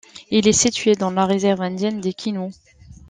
[0.31, 2.49] Il est situé dans la réserve indienne des Quinaults.